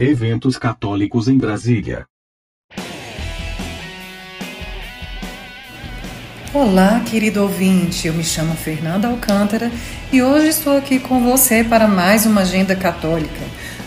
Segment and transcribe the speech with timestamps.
[0.00, 2.04] Eventos católicos em Brasília.
[6.52, 8.08] Olá, querido ouvinte.
[8.08, 9.70] Eu me chamo Fernanda Alcântara
[10.12, 13.40] e hoje estou aqui com você para mais uma agenda católica.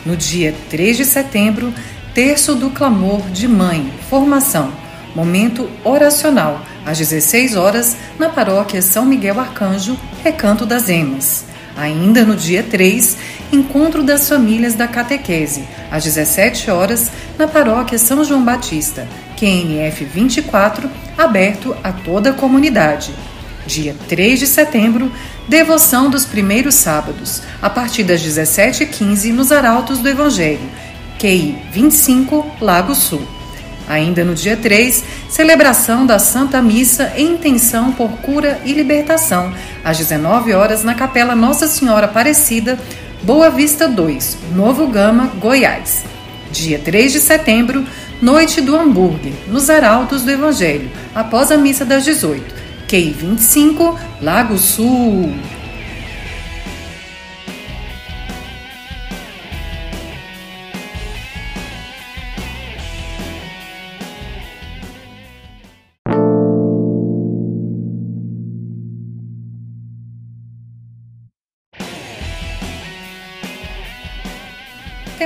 [0.06, 1.74] No dia 3 de setembro,
[2.14, 4.72] terço do clamor de mãe, formação,
[5.14, 11.46] momento oracional, às 16 horas, na paróquia São Miguel Arcanjo, Recanto das Emas.
[11.78, 13.18] Ainda no dia 3,
[13.52, 19.08] encontro das famílias da catequese, às 17 horas, na paróquia São João Batista,
[19.38, 23.14] QNF 24, aberto a toda a comunidade.
[23.66, 25.12] Dia 3 de setembro,
[25.48, 30.70] devoção dos primeiros sábados, a partir das 17h15 nos Arautos do Evangelho,
[31.20, 33.22] QI 25, Lago Sul.
[33.88, 39.98] Ainda no dia 3, celebração da Santa Missa em intenção por cura e libertação, às
[39.98, 42.78] 19 horas na Capela Nossa Senhora Aparecida,
[43.24, 46.04] Boa Vista 2, Novo Gama, Goiás.
[46.52, 47.86] Dia 3 de setembro,
[48.22, 52.44] Noite do Hambúrguer, nos Arautos do Evangelho, após a missa das 18.
[52.88, 55.34] QI 25, Lago Sul.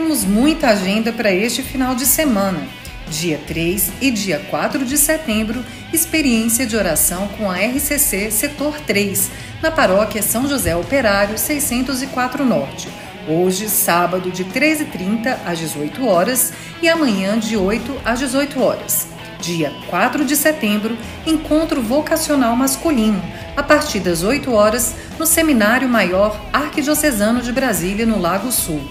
[0.02, 2.68] Temos muita agenda para este final de semana.
[3.08, 9.30] Dia 3 e dia 4 de setembro, experiência de oração com a RCC Setor 3,
[9.62, 12.90] na paróquia São José Operário 604 Norte.
[13.28, 19.08] Hoje, sábado, de 13h30 às 18 horas e amanhã, de 8 às 18 horas.
[19.40, 23.22] Dia 4 de setembro, encontro vocacional masculino,
[23.56, 28.82] a partir das 8 horas, no Seminário Maior Arquidiocesano de Brasília, no Lago Sul.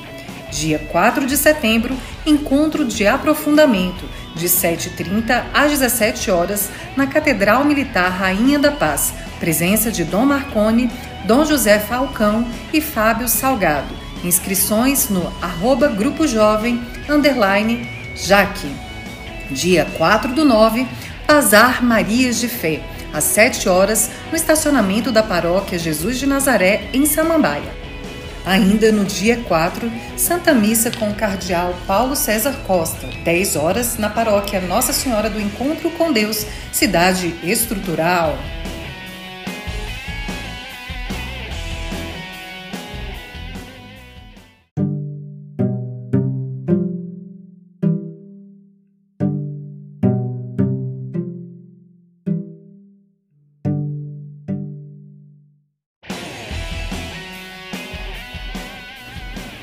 [0.50, 8.10] Dia 4 de setembro, encontro de aprofundamento, de 7h30 às 17 horas, na Catedral Militar
[8.10, 9.12] Rainha da Paz.
[9.38, 10.90] Presença de Dom Marconi,
[11.24, 13.94] Dom José Falcão e Fábio Salgado.
[14.24, 18.70] Inscrições no arroba Grupo Jovem, underline, Jaque.
[19.50, 20.86] Dia 4 do 9,
[21.26, 22.80] Bazar Marias de Fé,
[23.14, 27.79] às 7 horas, no estacionamento da Paróquia Jesus de Nazaré, em Samambaia.
[28.44, 34.08] Ainda no dia 4, Santa Missa com o Cardeal Paulo César Costa, 10 horas, na
[34.08, 38.38] paróquia Nossa Senhora do Encontro com Deus, cidade estrutural.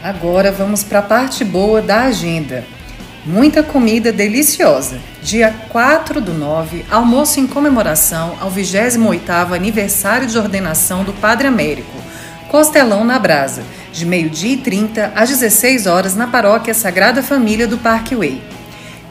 [0.07, 2.63] Agora vamos para a parte boa da agenda.
[3.25, 4.99] Muita comida deliciosa.
[5.21, 11.91] Dia 4 do 9, almoço em comemoração ao 28º aniversário de ordenação do Padre Américo.
[12.47, 17.77] Costelão na Brasa, de meio-dia e 30 às 16 horas na paróquia Sagrada Família do
[17.77, 18.41] Parque Way.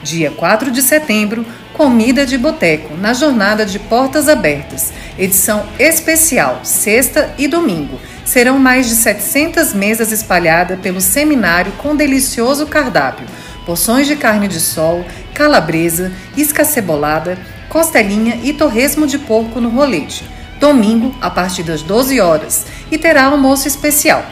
[0.02, 7.34] Dia 4 de setembro, comida de boteco na jornada de Portas Abertas, edição especial, sexta
[7.36, 13.26] e domingo serão mais de 700 mesas espalhadas pelo seminário com delicioso cardápio,
[13.64, 17.38] porções de carne de sol, calabresa, isca cebolada,
[17.68, 20.24] costelinha e torresmo de porco no rolete.
[20.60, 24.24] Domingo, a partir das 12 horas, e terá almoço especial.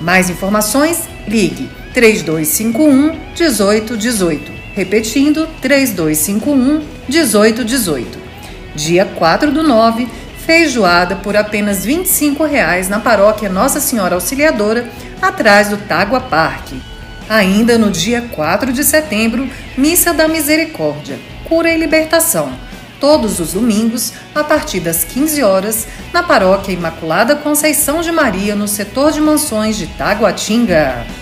[0.00, 4.52] Mais informações, ligue 3251 1818.
[4.74, 8.18] Repetindo, 3251 1818.
[8.74, 10.08] Dia 4 do 9,
[10.46, 14.88] feijoada por apenas 25 reais na paróquia Nossa Senhora Auxiliadora,
[15.20, 16.80] atrás do Tágua Parque.
[17.28, 22.52] Ainda no dia 4 de setembro, Missa da Misericórdia, Cura e Libertação,
[23.00, 28.68] todos os domingos, a partir das 15 horas, na paróquia Imaculada Conceição de Maria, no
[28.68, 31.21] setor de mansões de Taguatinga.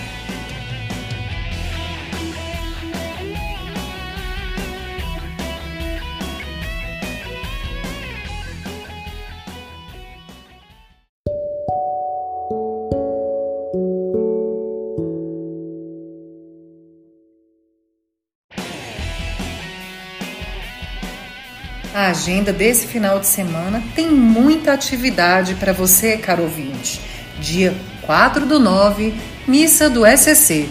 [22.11, 27.01] Agenda desse final de semana tem muita atividade para você, caro ouvinte.
[27.39, 27.73] Dia
[28.05, 29.13] 4 do 9,
[29.47, 30.69] Missa do SCC.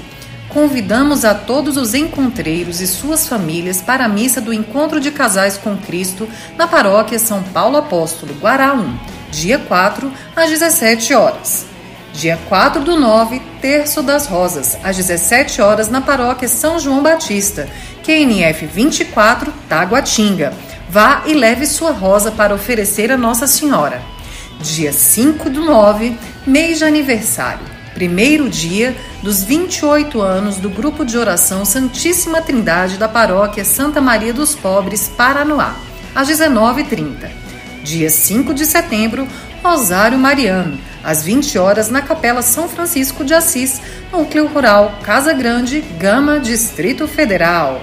[0.48, 5.56] Convidamos a todos os encontreiros e suas famílias para a missa do Encontro de Casais
[5.56, 8.98] com Cristo na paróquia São Paulo Apóstolo, Guará 1,
[9.31, 11.66] dia 4, às 17 horas.
[12.12, 17.69] Dia 4 do 9, Terço das Rosas, às 17 horas na paróquia São João Batista,
[18.04, 20.52] QNF 24, Taguatinga.
[20.90, 24.02] Vá e leve sua rosa para oferecer a Nossa Senhora.
[24.60, 27.64] Dia 5 do 9, mês de aniversário.
[27.94, 34.34] Primeiro dia dos 28 anos do grupo de oração Santíssima Trindade da paróquia Santa Maria
[34.34, 35.76] dos Pobres, Paranoá,
[36.12, 37.31] às 19h30.
[37.84, 39.28] Dia 5 de setembro,
[39.62, 43.81] Rosário Mariano, às 20 horas na Capela São Francisco de Assis,
[44.12, 47.81] Núcleo Rural Casa Grande, Gama, Distrito Federal.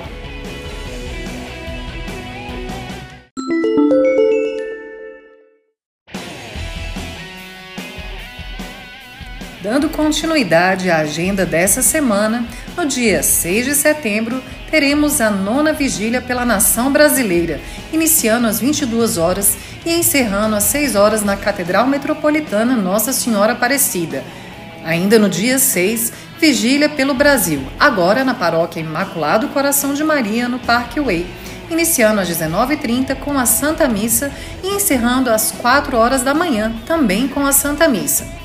[9.98, 12.46] Continuidade à agenda dessa semana,
[12.78, 17.60] no dia 6 de setembro, teremos a nona vigília pela nação brasileira,
[17.92, 24.24] iniciando às 22 horas e encerrando às 6 horas na Catedral Metropolitana Nossa Senhora Aparecida.
[24.86, 30.60] Ainda no dia 6, vigília pelo Brasil, agora na Paróquia Imaculado Coração de Maria, no
[30.60, 31.26] Parque Way,
[31.72, 34.32] iniciando às 19h30 com a Santa Missa
[34.64, 38.37] e encerrando às 4 horas da manhã, também com a Santa Missa.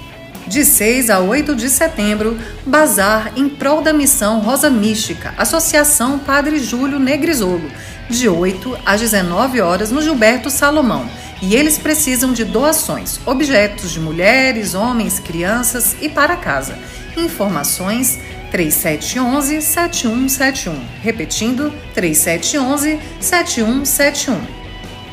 [0.47, 6.59] De 6 a 8 de setembro, bazar em prol da missão Rosa Mística, Associação Padre
[6.59, 7.71] Júlio Negrisolo,
[8.11, 11.09] de 8 às 19 horas no Gilberto Salomão.
[11.41, 16.79] E eles precisam de doações, objetos de mulheres, homens, crianças e para casa.
[17.17, 18.19] Informações
[18.51, 20.79] 3711 7171.
[21.03, 24.41] Repetindo, 3711 7171.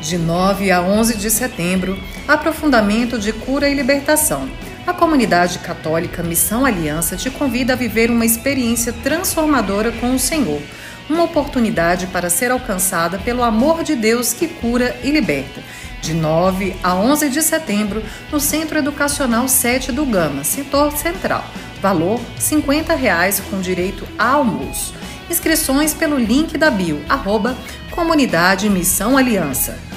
[0.00, 1.98] De 9 a 11 de setembro,
[2.28, 4.48] aprofundamento de cura e libertação.
[4.86, 10.60] A comunidade católica Missão Aliança te convida a viver uma experiência transformadora com o Senhor,
[11.08, 15.62] uma oportunidade para ser alcançada pelo amor de Deus que cura e liberta.
[16.00, 21.44] De 9 a 11 de setembro, no Centro Educacional 7 do Gama, setor central.
[21.82, 24.94] Valor 50 reais com direito a almoço.
[25.28, 27.56] Inscrições pelo link da bio, arroba
[27.90, 29.89] Comunidade Missão Aliança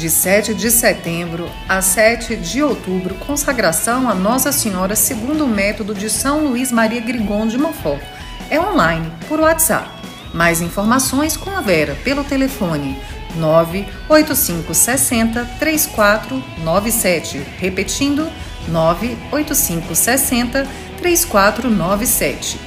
[0.00, 5.94] de 7 de setembro a 7 de outubro, consagração a Nossa Senhora segundo o método
[5.94, 8.00] de São Luís Maria Grigon de Montfort.
[8.48, 9.90] É online, por WhatsApp.
[10.32, 12.96] Mais informações com a Vera pelo telefone
[13.36, 17.46] 98560 3497.
[17.58, 18.26] Repetindo,
[18.68, 20.66] 98560
[20.96, 22.58] 3497.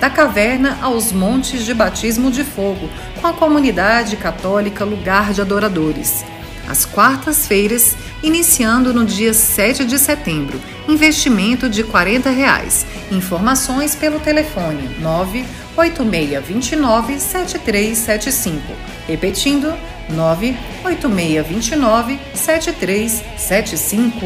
[0.00, 2.88] Da caverna aos montes de batismo de fogo,
[3.20, 6.24] com a comunidade católica Lugar de Adoradores
[6.70, 10.60] às quartas-feiras, iniciando no dia 7 de setembro.
[10.86, 12.86] Investimento de 40 reais.
[13.10, 18.62] Informações pelo telefone 98629 7375.
[19.08, 19.74] Repetindo,
[20.10, 24.24] 98629 7375.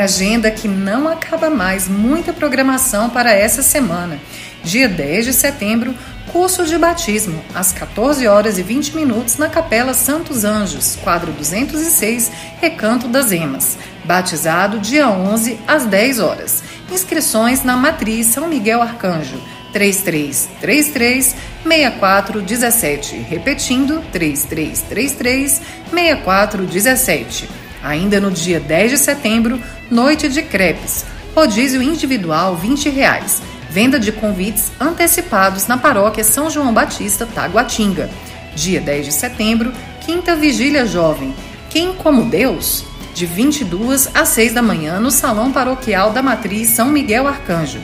[0.00, 4.18] Agenda que não acaba mais, muita programação para essa semana.
[4.62, 5.94] Dia 10 de setembro,
[6.32, 12.30] curso de batismo, às 14 horas e 20 minutos na Capela Santos Anjos, quadro 206,
[12.60, 13.76] Recanto das Emas.
[14.04, 16.62] Batizado dia 11 às 10 horas.
[16.90, 19.40] Inscrições na Matriz São Miguel Arcanjo.
[19.72, 23.16] 3333 6417.
[23.16, 25.60] Repetindo, 3333
[25.92, 27.48] 6417.
[27.82, 29.60] Ainda no dia 10 de setembro,
[29.90, 31.04] noite de crepes.
[31.34, 33.40] Rodízio individual 20 reais.
[33.70, 38.10] Venda de convites antecipados na paróquia São João Batista, Taguatinga.
[38.54, 39.72] Dia 10 de setembro,
[40.04, 41.34] quinta vigília jovem.
[41.70, 42.84] Quem como Deus?
[43.14, 47.80] De 22 às 6 da manhã no Salão Paroquial da Matriz São Miguel Arcanjo.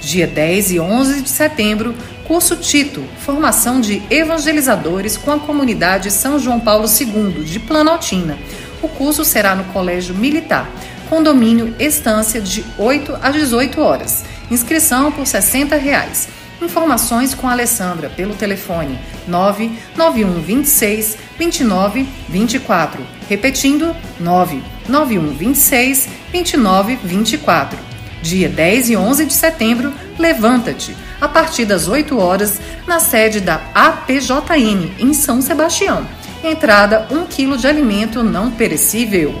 [0.00, 1.94] Dia 10 e 11 de setembro,
[2.26, 8.38] curso Tito, formação de evangelizadores com a comunidade São João Paulo II de Planaltina
[8.84, 10.70] o curso será no Colégio Militar,
[11.08, 14.24] condomínio Estância de 8 a 18 horas.
[14.50, 16.28] Inscrição por 60 reais.
[16.60, 23.02] Informações com a Alessandra pelo telefone 99126 2924.
[23.28, 27.78] Repetindo, 99126 2924.
[28.22, 33.60] Dia 10 e 11 de setembro, levanta-te, a partir das 8 horas, na sede da
[33.74, 36.06] APJN, em São Sebastião.
[36.46, 39.34] Entrada 1 kg de alimento não perecível.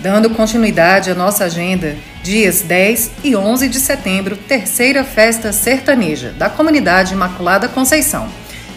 [0.00, 1.94] Dando continuidade à nossa agenda,
[2.24, 8.28] dias 10 e 11 de setembro, terceira festa sertaneja da comunidade Imaculada Conceição.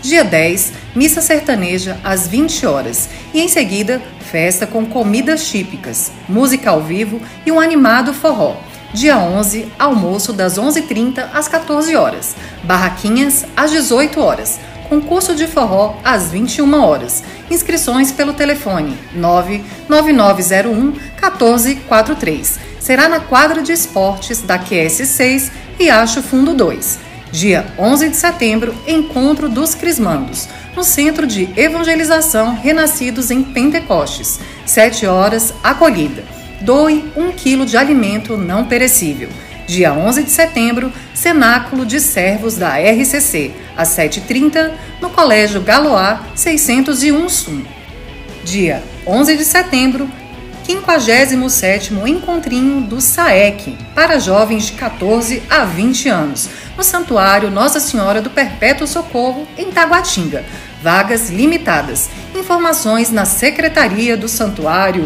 [0.02, 6.72] Dia 10, missa sertaneja às 20 horas e em seguida, festa com comidas típicas, música
[6.72, 8.58] ao vivo e um animado forró.
[8.94, 14.60] Dia 11, almoço das 11h30 às 14 horas, barraquinhas às 18 horas
[14.92, 17.24] concurso de forró às 21 horas.
[17.50, 22.60] Inscrições pelo telefone 99901 1443.
[22.78, 27.11] Será na quadra de esportes da QS6 Riacho Fundo 2.
[27.32, 34.40] Dia 11 de setembro, encontro dos Crismandos, no Centro de Evangelização Renascidos em Pentecostes.
[34.66, 36.24] 7 horas, acolhida.
[36.62, 39.30] Doe 1 quilo de alimento não perecível
[39.72, 47.30] dia 11 de setembro, Cenáculo de Servos da RCC, às 7h30, no Colégio Galoá 601
[47.30, 47.64] Sum.
[48.44, 50.10] Dia 11 de setembro,
[50.68, 58.22] 57º Encontrinho do SAEC, para jovens de 14 a 20 anos, no Santuário Nossa Senhora
[58.22, 60.46] do Perpétuo Socorro, em Taguatinga.
[60.82, 62.10] Vagas limitadas.
[62.36, 65.06] Informações na Secretaria do Santuário.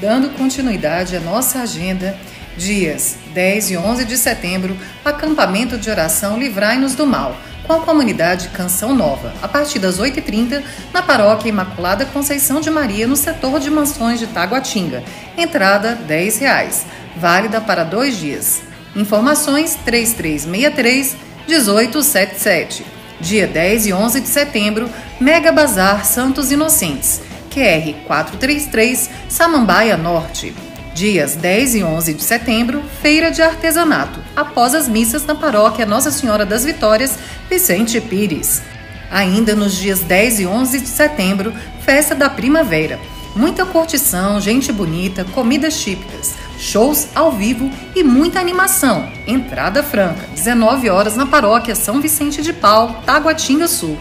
[0.00, 2.16] Dando continuidade à nossa agenda,
[2.56, 7.36] dias 10 e 11 de setembro, acampamento de oração Livrai-nos do Mal,
[7.66, 13.06] com a comunidade Canção Nova, a partir das 8h30, na paróquia Imaculada Conceição de Maria,
[13.06, 15.02] no setor de mansões de Taguatinga.
[15.36, 16.86] Entrada 10 reais,
[17.16, 18.62] válida para dois dias.
[18.94, 22.86] Informações 3363 1877.
[23.20, 27.20] Dia 10 e 11 de setembro, Mega Bazar Santos Inocentes.
[27.50, 30.54] QR 433, Samambaia Norte.
[30.96, 36.10] Dias 10 e 11 de setembro, Feira de Artesanato, após as missas na paróquia Nossa
[36.10, 37.18] Senhora das Vitórias,
[37.50, 38.62] Vicente Pires.
[39.10, 41.52] Ainda nos dias 10 e 11 de setembro,
[41.84, 42.98] Festa da Primavera.
[43.34, 49.06] Muita curtição, gente bonita, comidas típicas, shows ao vivo e muita animação.
[49.26, 53.98] Entrada franca, 19 horas na paróquia São Vicente de Paulo, Taguatinga Sul.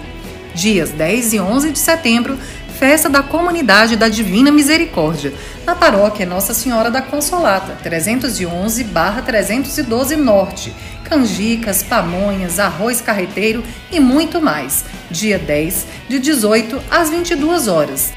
[0.53, 2.39] Dias 10 e 11 de setembro,
[2.75, 5.33] festa da Comunidade da Divina Misericórdia,
[5.65, 10.73] na paróquia Nossa Senhora da Consolata, 311-312 Norte,
[11.05, 14.83] canjicas, pamonhas, arroz carreteiro e muito mais.
[15.09, 18.13] Dia 10, de 18 às 22 horas.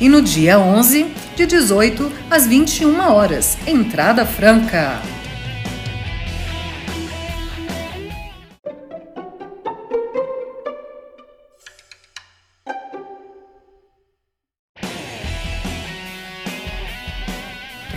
[0.00, 3.58] E no dia 11, de 18 às 21 horas.
[3.66, 5.02] Entrada franca.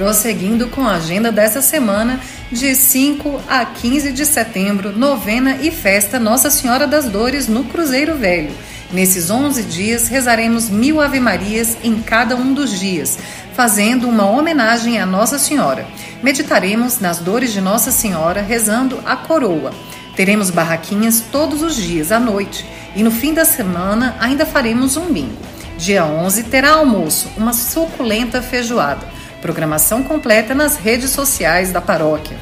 [0.01, 2.19] Prosseguindo com a agenda dessa semana,
[2.51, 8.15] de 5 a 15 de setembro, novena e festa Nossa Senhora das Dores no Cruzeiro
[8.15, 8.49] Velho.
[8.91, 13.19] Nesses 11 dias, rezaremos mil Ave-Marias em cada um dos dias,
[13.53, 15.85] fazendo uma homenagem à Nossa Senhora.
[16.23, 19.71] Meditaremos nas dores de Nossa Senhora, rezando a coroa.
[20.15, 22.65] Teremos barraquinhas todos os dias à noite
[22.95, 25.37] e no fim da semana ainda faremos um bingo.
[25.77, 29.20] Dia 11 terá almoço, uma suculenta feijoada.
[29.41, 32.37] Programação completa nas redes sociais da paróquia.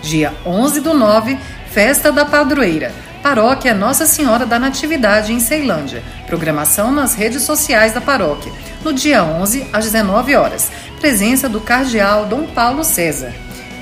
[0.00, 1.36] Dia 11 do 9,
[1.72, 2.94] Festa da Padroeira.
[3.20, 6.04] Paróquia Nossa Senhora da Natividade em Ceilândia.
[6.28, 8.52] Programação nas redes sociais da paróquia.
[8.84, 10.70] No dia 11, às 19 horas.
[11.00, 13.32] Presença do Cardeal Dom Paulo César.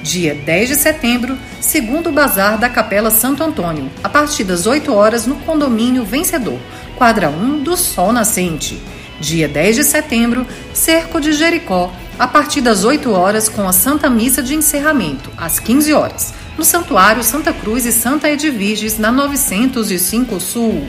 [0.03, 5.27] Dia 10 de setembro, segundo bazar da Capela Santo Antônio, a partir das 8 horas
[5.27, 6.59] no condomínio Vencedor,
[6.97, 8.83] quadra 1 do Sol Nascente.
[9.21, 14.11] Dia 10 de setembro, Cerco de Jericó, a partir das 8 horas com a Santa
[14.11, 20.39] Missa de encerramento, às 15 horas, no Santuário Santa Cruz e Santa Edviges, na 905
[20.41, 20.87] Sul.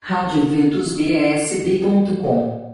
[0.00, 2.67] Radioventusbsb.com